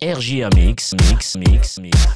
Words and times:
RJA 0.00 0.48
Mix, 0.54 0.94
Mix, 0.94 1.36
Mix, 1.36 1.78
Mix. 1.80 2.06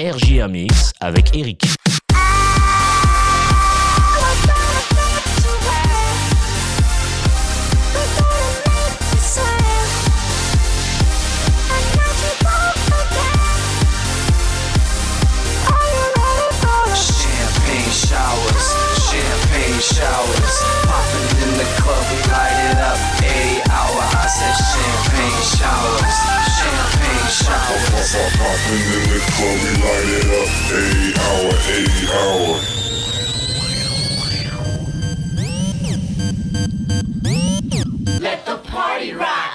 RJA 0.00 0.48
Mix 0.48 0.92
avec 1.00 1.36
Eric. 1.36 1.66
Club, 21.86 22.02
we 22.10 22.18
light 22.34 22.58
it 22.66 22.78
up. 22.82 22.98
Eighty 23.22 23.62
hour, 23.70 24.02
I 24.02 24.26
said 24.26 24.56
champagne 24.70 25.42
showers, 25.54 26.18
champagne 26.58 27.30
showers. 27.30 28.10
Popping 28.38 28.86
in 28.96 29.02
the 29.12 29.20
club, 29.34 29.56
we 29.62 29.70
light 29.86 30.10
it 30.18 30.26
up. 30.34 30.50
80 30.74 31.14
hour, 31.22 31.52
80 31.78 32.10
hour. 32.18 32.54
Let 38.20 38.40
the 38.46 38.56
party 38.70 39.12
rock. 39.12 39.50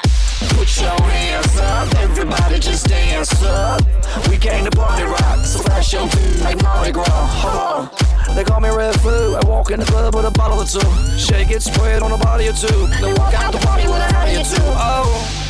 Put 0.56 0.70
your 0.80 1.02
hands 1.02 1.58
up, 1.60 1.96
everybody 1.96 2.60
just 2.60 2.88
dance 2.88 3.44
up. 3.44 3.82
We 4.30 4.38
came 4.38 4.64
to 4.66 4.72
party 4.72 5.04
rock, 5.04 5.46
so 5.46 5.60
flash 5.60 5.94
your 5.94 6.08
feet 6.08 6.40
like 6.42 6.62
Mardi 6.64 6.92
Gras. 6.92 7.08
Hold 7.08 7.90
on. 7.90 8.11
They 8.36 8.44
call 8.44 8.60
me 8.62 8.70
Redfoo. 8.70 9.36
I 9.36 9.48
walk 9.48 9.72
in 9.72 9.80
the 9.80 9.86
club 9.86 10.16
with 10.16 10.26
a 10.26 10.32
bottle 10.32 10.60
or 10.62 10.66
two. 10.66 11.18
Shake 11.18 11.52
it, 11.52 11.62
spread 11.62 12.02
on 12.02 12.12
a 12.12 12.18
body 12.18 12.48
or 12.48 12.54
two. 12.54 12.88
Then 12.88 13.16
walk 13.16 13.34
out 13.34 13.52
the 13.52 13.60
party 13.60 13.88
with 13.88 13.98
a 13.98 14.08
hottie 14.14 14.40
or 14.40 14.44
two. 14.44 14.62
Oh. 14.64 15.42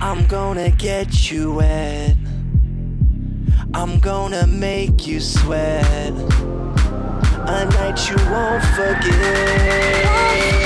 I'm 0.00 0.26
gonna 0.26 0.70
get 0.70 1.30
you 1.30 1.54
wet. 1.54 2.16
I'm 3.74 3.98
gonna 4.00 4.46
make 4.46 5.06
you 5.06 5.20
sweat. 5.20 6.12
A 7.44 7.64
night 7.66 8.08
you 8.08 8.16
won't 8.30 8.64
forget. 8.74 10.61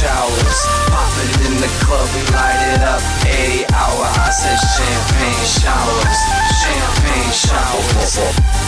Showers. 0.00 0.58
Popping 0.88 1.32
in 1.44 1.54
the 1.60 1.68
club, 1.84 2.08
we 2.16 2.22
light 2.32 2.60
it 2.72 2.80
up. 2.80 3.02
80 3.28 3.68
hour, 3.76 4.04
I 4.08 4.30
said 4.32 4.56
champagne 4.56 5.44
showers, 5.60 6.18
champagne 6.60 7.32
showers. 7.36 8.59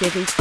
Mix 0.00 0.39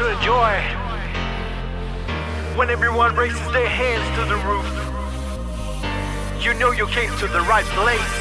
to 0.00 0.08
enjoy 0.12 0.56
when 2.56 2.70
everyone 2.70 3.14
raises 3.14 3.52
their 3.52 3.68
hands 3.68 4.06
to 4.16 4.24
the 4.24 4.36
roof. 4.48 4.64
You 6.42 6.54
know 6.54 6.70
you 6.70 6.86
came 6.86 7.14
to 7.18 7.26
the 7.28 7.42
right 7.42 7.66
place. 7.66 8.19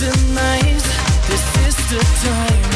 This 0.00 1.66
is 1.66 1.76
the 1.90 1.98
time. 2.22 2.67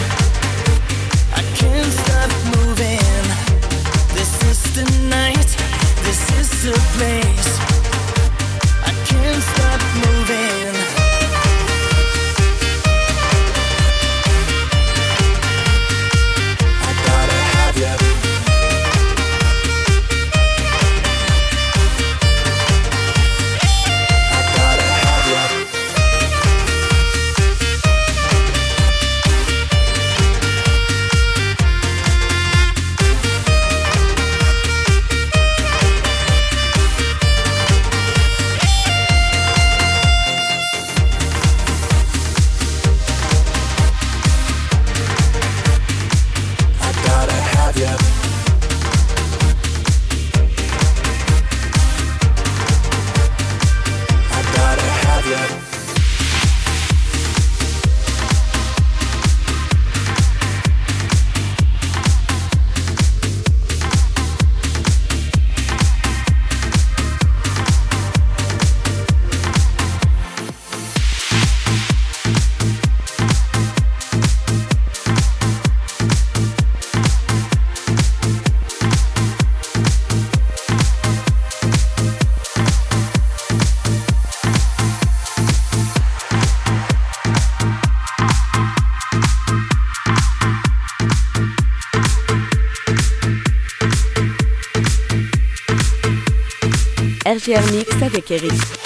stagiaire 97.42 97.72
mix 97.72 98.02
avec 98.02 98.30
Eric. 98.30 98.81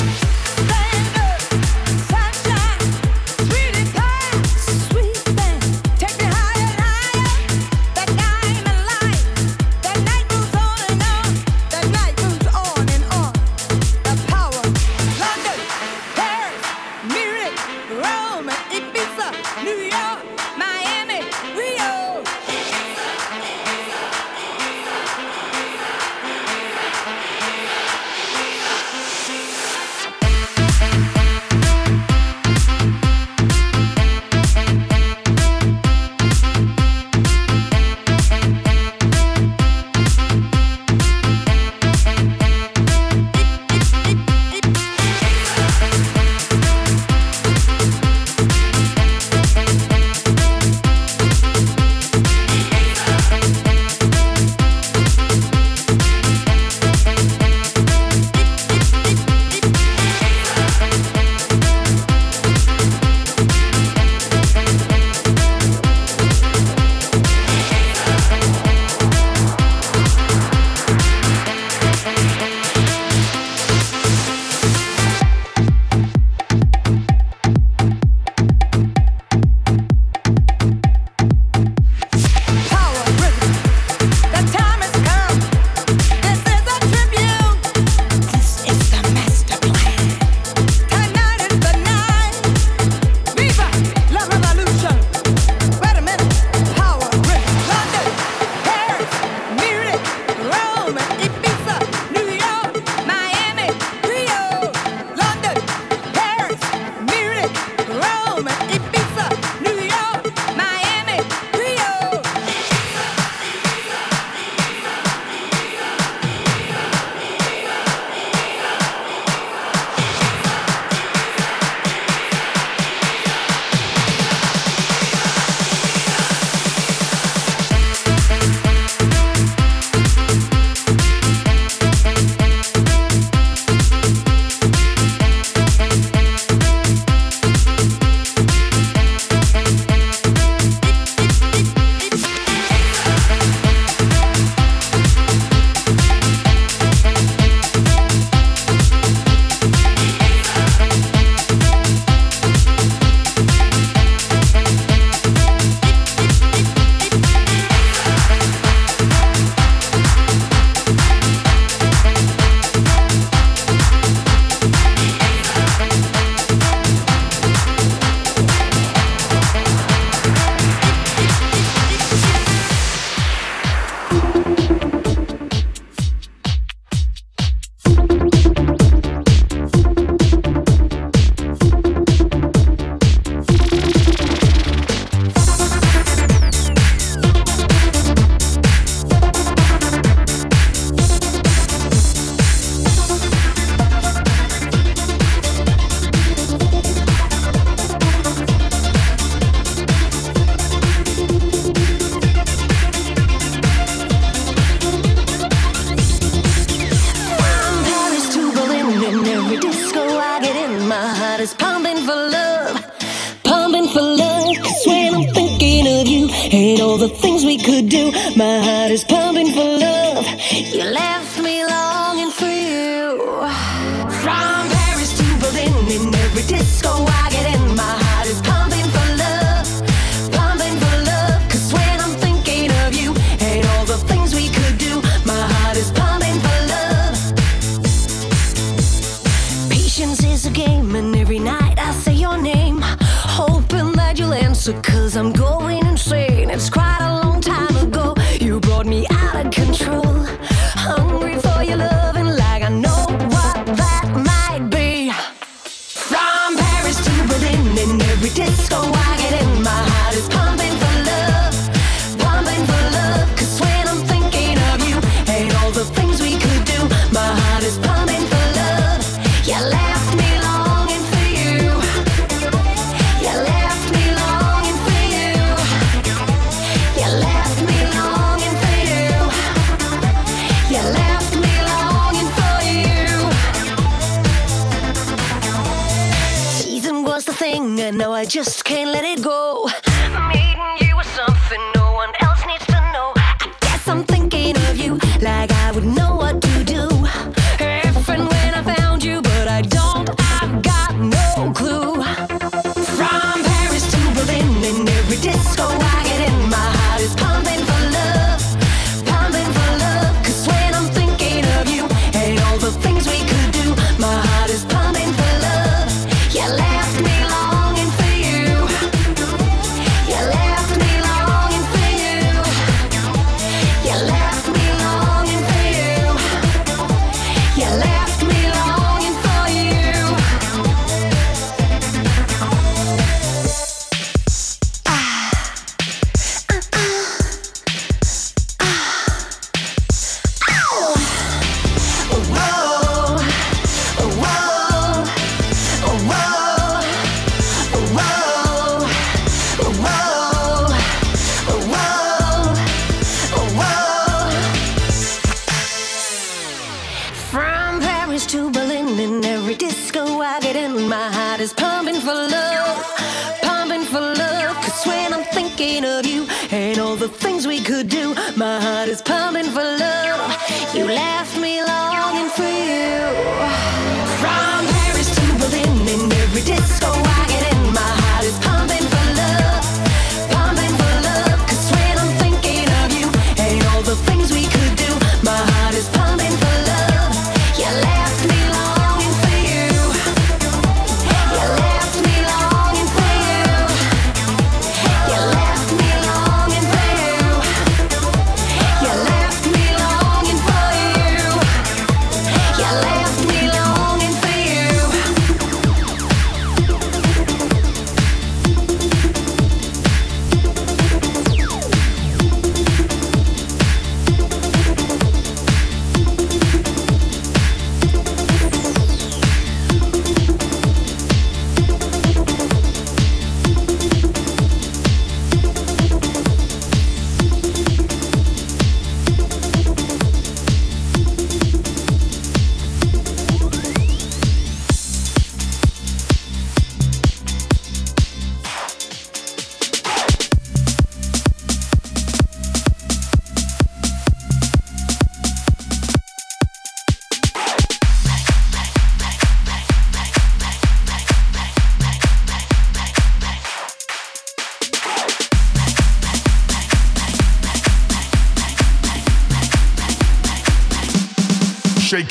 Every 226.66 226.80
disco 226.80 227.04
I 227.06 227.25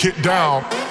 it 0.06 0.22
down. 0.22 0.85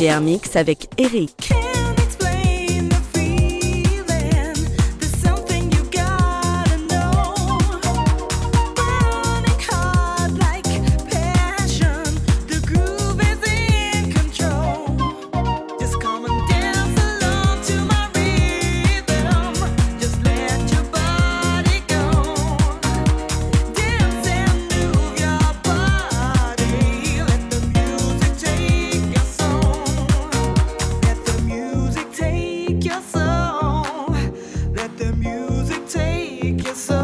RGR 0.00 0.20
Mix 0.22 0.56
avec 0.56 0.88
Eric. 0.96 1.39
take 36.40 36.66
yourself. 36.66 36.99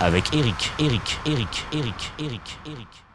Avec 0.00 0.34
Eric, 0.34 0.72
Eric, 0.78 1.18
Eric, 1.26 1.66
Eric, 1.72 2.12
Eric, 2.18 2.58
Eric. 2.66 3.09